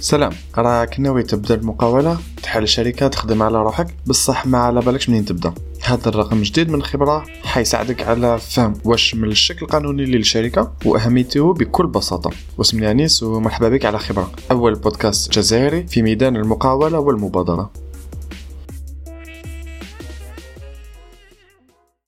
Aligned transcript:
سلام. 0.00 0.32
راك 0.58 1.00
ناوي 1.00 1.22
تبدا 1.22 1.54
المقاولة 1.54 2.18
تحل 2.42 2.68
شركة 2.68 3.08
تخدم 3.08 3.42
على 3.42 3.62
روحك 3.62 3.94
بصح 4.06 4.46
ما 4.46 4.58
على 4.58 4.80
بالكش 4.80 5.08
منين 5.08 5.24
تبدا. 5.24 5.54
هذا 5.82 6.08
الرقم 6.08 6.42
جديد 6.42 6.70
من 6.70 6.82
خبرة 6.82 7.26
حيساعدك 7.44 8.02
على 8.02 8.38
فهم 8.38 8.74
واش 8.84 9.14
من 9.14 9.28
الشكل 9.28 9.66
القانوني 9.66 10.04
للشركة 10.04 10.72
وأهميته 10.84 11.54
بكل 11.54 11.86
بساطة. 11.86 12.30
واسمي 12.58 12.90
أنيس 12.90 13.22
ومرحبا 13.22 13.68
بك 13.68 13.84
على 13.84 13.98
خبرة. 13.98 14.32
أول 14.50 14.74
بودكاست 14.74 15.32
جزائري 15.32 15.86
في 15.86 16.02
ميدان 16.02 16.36
المقاولة 16.36 16.98
والمبادرة. 16.98 17.70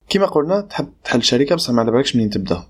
كما 0.08 0.26
قلنا 0.26 0.60
تحب 0.60 0.88
تحل 1.04 1.22
شركة 1.22 1.54
بصح 1.54 1.70
ما 1.70 1.80
على 1.80 1.90
بالكش 1.90 2.16
منين 2.16 2.30
تبدا. 2.30 2.64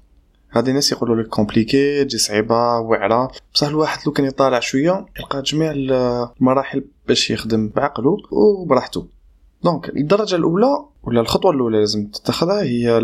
هادي 0.55 0.71
الناس 0.71 0.93
يقولوا 0.93 1.23
لك 1.23 1.29
compliqué 1.29 2.05
تجي 2.05 2.19
صعيبة 2.19 2.79
واعره 2.79 3.33
بصح 3.55 3.67
الواحد 3.67 3.99
لو 4.07 4.13
كان 4.13 4.27
يطالع 4.27 4.61
شوية 4.61 5.07
يلقى 5.19 5.43
جميع 5.43 5.73
المراحل 5.77 6.85
باش 7.09 7.31
يخدم 7.31 7.69
بعقله 7.69 8.17
وبراحته. 8.31 9.09
donc 9.65 9.89
الدرجة 9.89 10.37
الأولى 10.37 10.85
ولا 11.03 11.21
الخطوة 11.21 11.51
الأولى 11.51 11.79
لازم 11.79 12.07
تتخذها 12.07 12.63
هي 12.63 12.99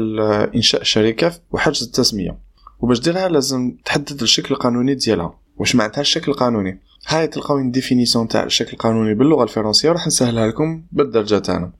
انشاء 0.55 0.83
شركة 0.83 1.33
وحجز 1.51 1.83
التسمية. 1.83 2.39
وباش 2.81 3.01
ديرها 3.01 3.29
لازم 3.29 3.77
تحدد 3.85 4.23
الشكل 4.23 4.55
القانوني 4.55 4.95
ديالها. 4.95 5.39
واش 5.57 5.77
معناتها 5.77 6.01
الشكل 6.01 6.33
القانوني؟ 6.33 6.81
هاي 7.07 7.27
تلقاو 7.27 7.71
définition 7.71 8.29
تاع 8.29 8.43
الشكل 8.43 8.73
القانوني 8.73 9.15
باللغة 9.15 9.43
الفرنسية 9.43 9.91
وراح 9.91 10.07
نسهلها 10.07 10.47
لكم 10.47 10.83
بالدارجة 10.93 11.39
تاعنا. 11.39 11.73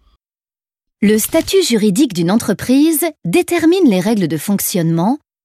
Le 1.01 1.17
statut 1.19 1.63
juridique 1.63 2.13
d'une 2.13 2.33
entreprise 2.33 3.07
détermine 3.25 3.87
les 3.89 4.01
règles 4.01 4.27
de 4.27 4.37
fonctionnement 4.37 5.17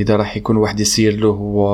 إذا 0.00 0.16
راح 0.16 0.36
يكون 0.36 0.56
واحد 0.56 0.80
يسير 0.80 1.16
له 1.16 1.28
هو 1.28 1.66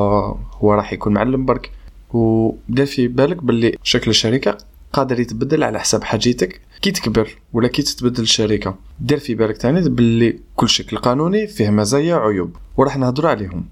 هو 0.61 0.75
راح 0.75 0.93
يكون 0.93 1.13
معلم 1.13 1.45
برك. 1.45 1.71
ودير 2.13 2.87
في 2.87 3.09
بالك 3.09 3.45
باللي 3.45 3.77
شكل 3.83 4.11
الشركة 4.11 4.59
قادر 4.93 5.21
يتبدل 5.21 5.63
على 5.63 5.81
حساب 5.81 6.05
حاجيتك 6.05 6.61
كي 6.83 6.91
تكبر 6.91 7.29
ولا 7.53 7.69
كي 7.69 7.83
تتبدل 7.83 8.23
الشركة. 8.23 8.75
دير 9.01 9.19
في 9.19 9.35
بالك 9.35 9.57
تاني 9.57 9.89
باللي 9.89 10.39
كل 10.57 10.69
شكل 10.69 10.97
قانوني 10.97 11.47
فيه 11.47 11.71
مزايا 11.71 12.17
وعيوب 12.17 12.57
وراح 12.77 12.97
نهضروا 12.97 13.31
عليهم. 13.31 13.65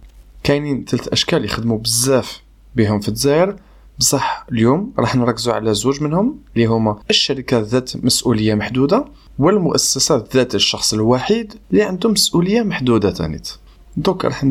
كاينين 0.42 0.84
ثلاث 0.84 1.08
أشكال 1.08 1.44
يخدموا 1.44 1.78
بزاف 1.78 2.42
بهم 2.76 3.00
في 3.00 3.08
الجزائر. 3.08 3.56
بصح 3.98 4.46
اليوم 4.52 4.92
راح 4.98 5.16
نركزوا 5.16 5.54
على 5.54 5.74
زوج 5.74 6.02
منهم 6.02 6.38
اللي 6.54 6.66
هما 6.66 6.98
الشركات 7.10 7.64
ذات 7.64 8.04
مسؤولية 8.04 8.54
محدودة 8.54 9.04
والمؤسسات 9.38 10.36
ذات 10.36 10.54
الشخص 10.54 10.94
الوحيد 10.94 11.54
اللي 11.70 11.82
عندهم 11.82 12.12
مسؤولية 12.12 12.62
محدودة 12.62 13.10
تانيت. 13.10 13.48
دوك 13.96 14.24
راح 14.24 14.44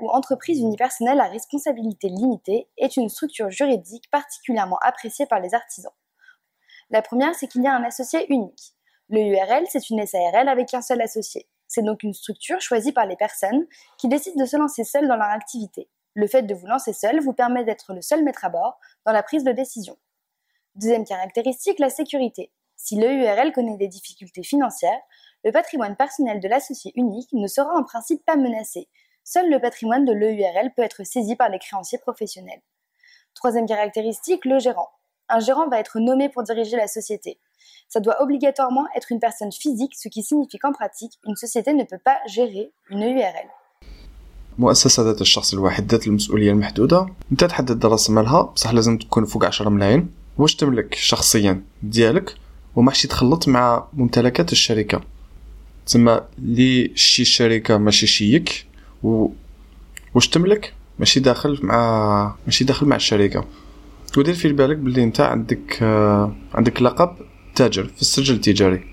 ou 0.00 0.10
entreprise 0.10 0.58
unipersonnelle 0.58 1.20
à 1.20 1.28
responsabilité 1.28 2.08
limitée 2.08 2.68
est 2.76 2.96
une 2.96 3.08
structure 3.08 3.50
juridique 3.50 4.10
particulièrement 4.10 4.78
appréciée 4.82 5.26
par 5.26 5.38
les 5.38 5.54
artisans. 5.54 5.92
La 6.90 7.00
première, 7.00 7.34
c'est 7.36 7.46
qu'il 7.46 7.62
y 7.62 7.68
a 7.68 7.76
un 7.76 7.84
associé 7.84 8.26
unique. 8.32 8.74
L'EURL, 9.08 9.64
c'est 9.68 9.88
une 9.90 10.04
SARL 10.04 10.48
avec 10.48 10.74
un 10.74 10.82
seul 10.82 11.00
associé. 11.00 11.46
C'est 11.68 11.84
donc 11.84 12.02
une 12.02 12.12
structure 12.12 12.60
choisie 12.60 12.92
par 12.92 13.06
les 13.06 13.16
personnes 13.16 13.66
qui 13.98 14.08
décident 14.08 14.42
de 14.42 14.48
se 14.48 14.56
lancer 14.56 14.82
seules 14.82 15.06
dans 15.06 15.16
leur 15.16 15.30
activité 15.30 15.88
le 16.14 16.26
fait 16.26 16.42
de 16.42 16.54
vous 16.54 16.66
lancer 16.66 16.92
seul 16.92 17.20
vous 17.20 17.32
permet 17.32 17.64
d'être 17.64 17.94
le 17.94 18.02
seul 18.02 18.22
maître 18.22 18.44
à 18.44 18.50
bord 18.50 18.78
dans 19.06 19.12
la 19.12 19.22
prise 19.22 19.44
de 19.44 19.52
décision. 19.52 19.96
Deuxième 20.74 21.04
caractéristique, 21.04 21.78
la 21.78 21.88
sécurité. 21.88 22.52
Si 22.76 22.96
l'EURL 22.96 23.52
connaît 23.52 23.76
des 23.76 23.88
difficultés 23.88 24.42
financières, 24.42 25.00
le 25.44 25.52
patrimoine 25.52 25.96
personnel 25.96 26.40
de 26.40 26.48
l'associé 26.48 26.92
unique 26.96 27.32
ne 27.32 27.46
sera 27.46 27.72
en 27.74 27.84
principe 27.84 28.24
pas 28.24 28.36
menacé. 28.36 28.88
Seul 29.24 29.50
le 29.50 29.60
patrimoine 29.60 30.04
de 30.04 30.12
l'EURL 30.12 30.72
peut 30.74 30.82
être 30.82 31.04
saisi 31.04 31.36
par 31.36 31.48
les 31.48 31.58
créanciers 31.58 31.98
professionnels. 31.98 32.60
Troisième 33.34 33.66
caractéristique, 33.66 34.44
le 34.44 34.58
gérant. 34.58 34.90
Un 35.28 35.40
gérant 35.40 35.68
va 35.68 35.78
être 35.78 35.98
nommé 35.98 36.28
pour 36.28 36.42
diriger 36.42 36.76
la 36.76 36.88
société. 36.88 37.40
Ça 37.88 38.00
doit 38.00 38.20
obligatoirement 38.20 38.86
être 38.94 39.12
une 39.12 39.20
personne 39.20 39.52
physique, 39.52 39.94
ce 39.96 40.08
qui 40.08 40.22
signifie 40.22 40.58
qu'en 40.58 40.72
pratique, 40.72 41.18
une 41.24 41.36
société 41.36 41.72
ne 41.72 41.84
peut 41.84 41.98
pas 41.98 42.18
gérer 42.26 42.72
une 42.90 43.02
EURL. 43.02 43.48
مؤسسة 44.58 45.02
ذات 45.02 45.20
الشخص 45.20 45.52
الواحد 45.52 45.90
ذات 45.92 46.06
المسؤولية 46.06 46.50
المحدودة. 46.52 47.08
أنت 47.32 47.44
تحدد 47.44 47.86
راس 47.86 48.10
مالها 48.10 48.42
بصح 48.42 48.72
لازم 48.72 48.98
تكون 48.98 49.24
فوق 49.24 49.44
عشرة 49.44 49.68
ملايين. 49.68 50.10
واش 50.38 50.54
تملك 50.54 50.94
شخصيا 50.94 51.62
ديالك؟ 51.82 52.34
وماحش 52.76 53.04
يتخلط 53.04 53.48
مع 53.48 53.84
ممتلكات 53.92 54.52
الشركة. 54.52 55.00
تسمى 55.86 56.20
لي 56.38 56.92
شي 56.94 57.22
الشركة 57.22 57.78
ماشي 57.78 58.06
شيك. 58.06 58.66
و 59.02 59.28
واش 60.14 60.28
تملك؟ 60.28 60.74
ماشي 60.98 61.20
داخل 61.20 61.58
مع 61.62 62.34
ماشي 62.46 62.64
داخل 62.64 62.86
مع 62.86 62.96
الشركة. 62.96 63.44
ودير 64.16 64.34
في 64.34 64.52
بالك 64.52 64.76
بلي 64.76 65.04
أنت 65.04 65.20
عندك 65.20 65.82
عندك 66.54 66.82
لقب 66.82 67.16
تاجر 67.54 67.84
في 67.84 68.00
السجل 68.00 68.34
التجاري. 68.34 68.84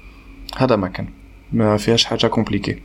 هذا 0.58 0.76
ما 0.76 0.88
كان. 0.88 1.10
ما 1.52 1.78
فيهاش 1.78 2.06
حاجة 2.06 2.28
كومبليكي 2.28 2.82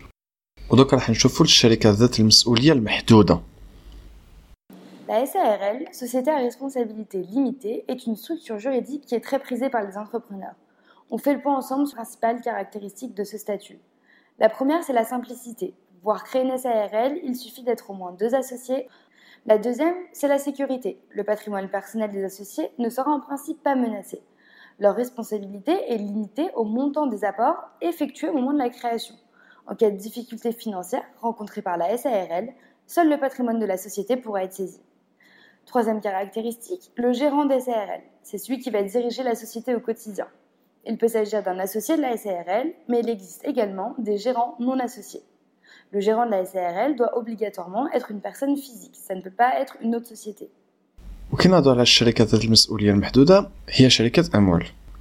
La 5.07 5.27
SARL, 5.27 5.85
Société 5.93 6.31
à 6.31 6.39
responsabilité 6.39 7.19
limitée, 7.21 7.85
est 7.87 8.07
une 8.07 8.17
structure 8.17 8.59
juridique 8.59 9.05
qui 9.05 9.15
est 9.15 9.21
très 9.21 9.39
prisée 9.39 9.69
par 9.69 9.85
les 9.85 9.99
entrepreneurs. 9.99 10.55
On 11.11 11.19
fait 11.19 11.35
le 11.35 11.43
point 11.43 11.55
ensemble 11.55 11.87
sur 11.87 11.99
les 11.99 12.03
principales 12.03 12.41
caractéristiques 12.41 13.15
de 13.15 13.25
ce 13.25 13.37
statut. 13.37 13.79
La 14.39 14.49
première, 14.49 14.83
c'est 14.83 14.95
la 14.95 15.05
simplicité. 15.05 15.75
Pour 15.91 15.99
pouvoir 15.99 16.25
créer 16.25 16.45
une 16.45 16.57
SARL, 16.57 17.19
il 17.23 17.37
suffit 17.37 17.63
d'être 17.63 17.91
au 17.91 17.95
moins 17.95 18.13
deux 18.13 18.35
associés. 18.35 18.89
La 19.45 19.59
deuxième, 19.59 19.95
c'est 20.15 20.29
la 20.29 20.39
sécurité. 20.39 20.99
Le 21.11 21.25
patrimoine 21.25 21.69
personnel 21.69 22.11
des 22.11 22.25
associés 22.25 22.71
ne 22.79 22.89
sera 22.89 23.11
en 23.11 23.21
principe 23.21 23.63
pas 23.63 23.75
menacé. 23.75 24.23
Leur 24.79 24.97
responsabilité 24.97 25.73
est 25.93 25.99
limitée 25.99 26.49
au 26.55 26.65
montant 26.65 27.07
des 27.07 27.27
apports 27.27 27.69
effectués 27.83 28.31
au 28.31 28.35
moment 28.35 28.55
de 28.55 28.59
la 28.59 28.71
création. 28.71 29.15
En 29.67 29.75
cas 29.75 29.91
de 29.91 29.97
difficulté 29.97 30.53
financière 30.53 31.05
rencontrée 31.21 31.63
par 31.63 31.77
la 31.77 31.97
SARL, 31.97 32.53
seul 32.87 33.09
le 33.09 33.19
patrimoine 33.19 33.59
de 33.59 33.65
la 33.65 33.79
société 33.79 34.17
pourra 34.17 34.45
être 34.45 34.53
saisi. 34.53 34.81
Troisième 35.65 36.01
caractéristique, 36.01 36.93
le 36.97 37.13
gérant 37.13 37.47
des 37.47 37.61
SARL. 37.61 38.03
C'est 38.23 38.39
celui 38.39 38.59
qui 38.59 38.71
va 38.71 38.83
diriger 38.83 39.23
la 39.23 39.35
société 39.35 39.75
au 39.75 39.81
quotidien. 39.81 40.27
Il 40.87 40.99
peut 40.99 41.09
s'agir 41.09 41.43
d'un 41.43 41.59
associé 41.59 41.97
de 41.97 42.03
la 42.03 42.17
SARL, 42.17 42.73
mais 42.89 43.01
il 43.01 43.09
existe 43.09 43.43
également 43.47 43.95
des 43.99 44.19
gérants 44.19 44.57
non 44.61 44.79
associés. 44.79 45.23
Le 45.93 46.01
gérant 46.01 46.27
de 46.27 46.33
la 46.33 46.45
SARL 46.45 46.97
doit 46.97 47.17
obligatoirement 47.17 47.91
être 47.93 48.11
une 48.11 48.21
personne 48.21 48.57
physique, 48.57 48.97
ça 49.07 49.15
ne 49.15 49.23
peut 49.23 49.31
pas 49.31 49.59
être 49.61 49.77
une 49.81 49.95
autre 49.97 50.09
société. 50.09 50.51
على 51.43 51.83
الشركات 51.83 52.35
ذات 52.35 53.47
هي 53.69 53.89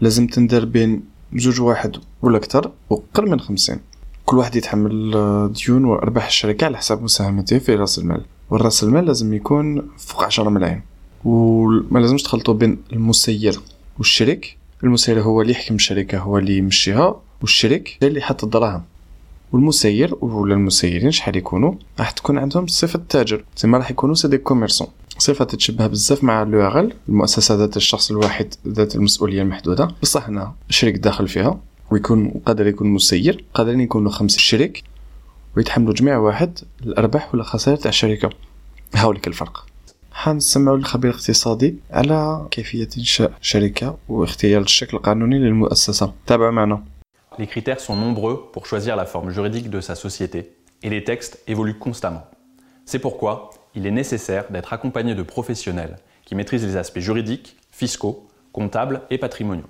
لازم 0.01 0.27
بين 0.51 1.03
زوج 1.35 1.61
واحد 1.61 1.97
ولا 2.21 2.41
وقل 2.89 3.29
من 3.29 3.39
خمسين 3.39 3.79
كل 4.25 4.37
واحد 4.37 4.55
يتحمل 4.55 5.11
آه، 5.15 5.47
ديون 5.47 5.85
وأرباح 5.85 6.25
الشركة 6.25 6.65
على 6.65 6.77
حساب 6.77 7.03
مساهمته 7.03 7.59
في 7.59 7.75
رأس 7.75 7.99
المال. 7.99 8.21
والراس 8.49 8.83
المال 8.83 9.05
لازم 9.05 9.33
يكون 9.33 9.89
فوق 9.97 10.23
10 10.23 10.49
ملايين. 10.49 10.81
وما 11.25 11.99
لازمش 11.99 12.23
تخلطوا 12.23 12.53
بين 12.53 12.77
المسير 12.93 13.59
والشريك. 13.97 14.57
المسير 14.83 15.21
هو 15.21 15.41
اللي 15.41 15.51
يحكم 15.51 15.75
الشركة 15.75 16.19
هو 16.19 16.37
اللي 16.37 16.57
يمشيها 16.57 17.15
والشريك 17.41 17.97
اللي 18.03 18.19
يحط 18.19 18.43
الدراهم. 18.43 18.83
والمسير 19.51 20.15
ولا 20.21 20.53
المسيرين 20.53 21.11
شحال 21.11 21.35
يكونوا؟ 21.35 21.73
راح 21.99 22.11
تكون 22.11 22.37
عندهم 22.37 22.67
صفة 22.67 22.97
التاجر 22.97 23.43
تما 23.55 23.77
راح 23.77 23.91
يكونوا 23.91 24.15
c'est 24.15 24.27
des 24.27 24.37
commerçants. 24.37 24.87
صفة 25.17 25.45
تتشبه 25.45 25.87
بزاف 25.87 26.23
مع 26.23 26.43
l'EURL 26.43 26.89
المؤسسة 27.09 27.55
ذات 27.55 27.77
الشخص 27.77 28.11
الواحد 28.11 28.53
ذات 28.67 28.95
المسؤولية 28.95 29.41
المحدودة. 29.41 29.87
بصح 30.01 30.27
هنا 30.27 30.53
شريك 30.69 30.95
داخل 30.95 31.27
فيها. 31.27 31.59
Les 47.37 47.45
critères 47.45 47.79
sont 47.79 47.95
nombreux 47.95 48.49
pour 48.51 48.65
choisir 48.65 48.95
la 48.95 49.05
forme 49.05 49.29
juridique 49.29 49.69
de 49.69 49.79
sa 49.79 49.93
société 49.93 50.55
et 50.81 50.89
les 50.89 51.03
textes 51.03 51.43
évoluent 51.47 51.77
constamment. 51.77 52.25
C'est 52.85 52.97
pourquoi 52.97 53.51
il 53.75 53.85
est 53.85 53.91
nécessaire 53.91 54.45
d'être 54.49 54.73
accompagné 54.73 55.13
de 55.13 55.21
professionnels 55.21 55.97
qui 56.25 56.33
maîtrisent 56.33 56.65
les 56.65 56.75
aspects 56.75 56.99
juridiques, 56.99 57.55
fiscaux, 57.71 58.27
comptables 58.51 59.01
et 59.11 59.19
patrimoniaux. 59.19 59.69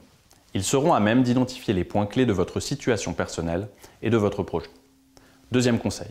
Ils 0.55 0.63
seront 0.63 0.93
à 0.93 0.99
même 0.99 1.23
d'identifier 1.23 1.73
les 1.73 1.83
points 1.83 2.05
clés 2.05 2.25
de 2.25 2.33
votre 2.33 2.59
situation 2.59 3.13
personnelle 3.13 3.69
et 4.01 4.09
de 4.09 4.17
votre 4.17 4.43
projet. 4.43 4.69
Deuxième 5.51 5.79
conseil, 5.79 6.09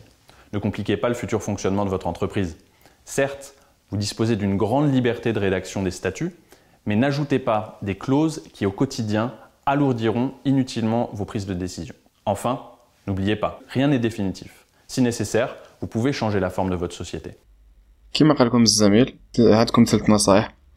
ne 0.51 0.59
compliquez 0.59 0.97
pas 0.97 1.07
le 1.09 1.15
futur 1.15 1.41
fonctionnement 1.41 1.85
de 1.85 1.89
votre 1.89 2.07
entreprise. 2.07 2.57
Certes, 3.05 3.55
vous 3.89 3.97
disposez 3.97 4.35
d'une 4.35 4.57
grande 4.57 4.93
liberté 4.93 5.33
de 5.33 5.39
rédaction 5.39 5.81
des 5.81 5.91
statuts, 5.91 6.35
mais 6.85 6.95
n'ajoutez 6.95 7.39
pas 7.39 7.77
des 7.81 7.95
clauses 7.95 8.43
qui 8.53 8.65
au 8.65 8.71
quotidien 8.71 9.33
alourdiront 9.65 10.33
inutilement 10.43 11.09
vos 11.13 11.25
prises 11.25 11.45
de 11.45 11.53
décision. 11.53 11.95
Enfin, 12.25 12.61
n'oubliez 13.07 13.35
pas, 13.35 13.61
rien 13.69 13.87
n'est 13.87 13.99
définitif. 13.99 14.65
Si 14.87 15.01
nécessaire, 15.01 15.55
vous 15.79 15.87
pouvez 15.87 16.11
changer 16.11 16.39
la 16.39 16.49
forme 16.49 16.69
de 16.69 16.75
votre 16.75 16.95
société. 16.95 17.31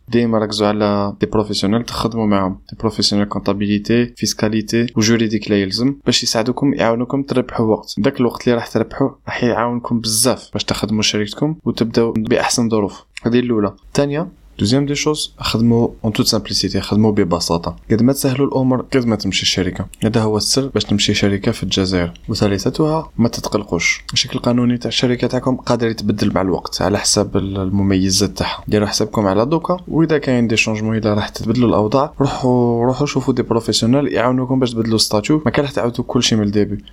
ديما 0.08 0.38
ركزوا 0.38 0.66
على 0.66 1.16
des 1.20 1.26
professionnels 1.26 1.82
تخدموا 1.84 2.26
معاهم 2.26 2.58
des 2.70 2.76
professionnels 2.80 3.28
comptabilité 3.28 4.06
fiscalité 4.16 4.86
و 4.96 5.02
juridique 5.02 5.50
لا 5.50 5.62
يلزم 5.62 5.96
باش 6.06 6.22
يساعدوكم 6.22 6.74
يعاونوكم 6.74 7.22
تربحوا 7.22 7.66
وقت 7.66 7.94
داك 7.98 8.20
الوقت 8.20 8.44
اللي 8.44 8.54
راح 8.54 8.66
تربحوا 8.66 9.10
راح 9.26 9.44
يعاونكم 9.44 10.00
بزاف 10.00 10.50
باش 10.52 10.64
تخدموا 10.64 11.02
شركتكم 11.02 11.56
وتبداو 11.64 12.12
باحسن 12.12 12.68
ظروف 12.68 13.04
هذه 13.22 13.38
الاولى 13.40 13.72
الثانية 13.86 14.28
deuxième 14.58 14.86
des 14.86 14.94
choses 14.94 15.34
خدموا 15.38 15.88
en 16.04 16.12
toute 16.12 16.26
simplicité 16.26 16.80
خدموا 16.80 17.12
ببساطة. 17.12 17.76
قد 17.90 18.02
ما 18.02 18.12
تسهلوا 18.12 18.46
الأمور 18.46 18.80
قد 18.80 19.06
ما 19.06 19.16
تمشي 19.16 19.42
الشركة. 19.42 19.86
هذا 20.04 20.22
هو 20.22 20.36
السر 20.36 20.66
باش 20.66 20.84
تمشي 20.84 21.14
شركة 21.14 21.52
في 21.52 21.62
الجزائر. 21.62 22.12
وثالثتها 22.28 23.10
ما 23.18 23.28
تتقلقوش. 23.28 24.04
الشكل 24.12 24.36
القانوني 24.36 24.78
تاع 24.78 24.88
الشركة 24.88 25.26
تاعكم 25.26 25.56
قادر 25.56 25.86
يتبدل 25.86 26.34
مع 26.34 26.40
الوقت 26.40 26.82
على 26.82 26.98
حساب 26.98 27.36
المميزات 27.36 28.30
تاعها. 28.30 28.64
ديروا 28.68 28.86
حسابكم 28.88 29.26
على 29.26 29.46
دوكا 29.46 29.76
وإذا 29.88 30.18
كاين 30.18 30.46
des 30.46 30.56
changements 30.56 30.96
إذا 30.96 31.14
راح 31.14 31.28
تتبدلوا 31.28 31.68
الأوضاع 31.68 32.12
روحوا 32.20 32.84
روحوا 32.84 33.06
شوفوا 33.06 33.34
des 33.34 33.42
professionnels 33.42 34.08
يعاونوكم 34.08 34.60
باش 34.60 34.70
تبدلوا 34.70 34.98
statut. 34.98 35.42
ما 35.44 35.50
كان 35.50 35.64
راح 35.64 35.72
تعاودوا 35.72 36.04
كلشي 36.04 36.36
من 36.36 36.42
ال 36.42 36.48
début. 36.48 36.84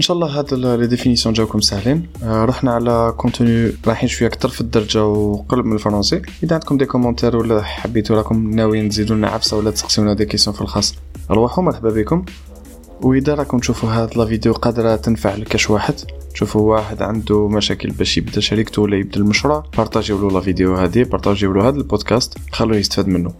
ان 0.00 0.04
شاء 0.04 0.14
الله 0.14 0.38
هاد 0.38 0.54
les 0.54 0.86
définitions 0.86 1.32
جاوكم 1.32 1.60
ساهلين. 1.60 2.06
آه 2.22 2.44
رحنا 2.44 2.72
على 2.72 3.14
كونتوني 3.16 3.72
رايحين 3.86 4.08
شوية 4.08 4.28
أكثر 4.28 4.48
في 4.48 4.60
الدارجة 4.60 5.04
وقرب 5.04 5.64
من 5.64 5.72
الفرنسي. 5.72 6.22
إذا 6.42 6.54
عندكم 6.54 6.78
des 6.78 6.84
commentaires 6.84 7.36
ولا 7.36 7.62
حبيتوا 7.62 8.16
راكم 8.16 8.50
ناويين 8.50 8.88
تزيدوا 8.88 9.16
لنا 9.16 9.28
عفسة 9.28 9.56
ولا 9.56 9.70
تسقسيونا 9.70 10.14
des 10.14 10.24
questions 10.24 10.56
في 10.56 10.62
الخاص 10.62 10.94
روحوا 11.30 11.64
مرحبا 11.64 11.90
بكم. 11.90 12.24
وإذا 13.02 13.34
راكم 13.34 13.58
تشوفوا 13.58 13.88
هاد 13.88 14.16
la 14.18 14.26
vidéo 14.26 14.52
قادرة 14.52 14.96
تنفع 14.96 15.34
لكاش 15.34 15.70
واحد. 15.70 15.94
تشوفوا 16.34 16.74
واحد 16.74 17.02
عنده 17.02 17.48
مشاكل 17.48 17.90
باش 17.90 18.18
يبدا 18.18 18.40
شركته 18.40 18.82
ولا 18.82 18.96
يبدا 18.96 19.16
المشروع 19.20 19.64
بارطاجيو 19.76 20.18
له 20.18 20.34
la 20.34 20.40
vidéo 20.40 20.76
هذه 20.76 21.02
بارطاجيو 21.02 21.52
له 21.52 21.68
هذا 21.68 21.76
البودكاست 21.76 22.38
خلوه 22.52 22.76
يستفاد 22.76 23.08
منه. 23.08 23.32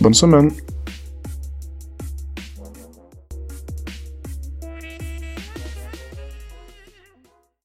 bonne 0.00 0.12
semaine 0.12 0.50